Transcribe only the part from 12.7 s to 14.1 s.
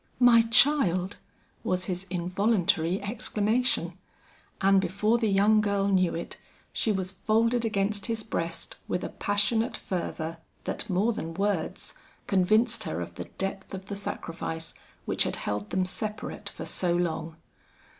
her of the depth of the